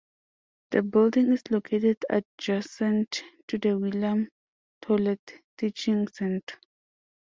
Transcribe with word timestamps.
The 0.71 0.81
building 0.81 1.31
is 1.31 1.43
located 1.51 2.05
adjacent 2.09 3.21
to 3.49 3.59
the 3.59 3.77
William 3.77 4.29
Hewlett 4.83 5.43
Teaching 5.57 6.07
Center. 6.07 6.57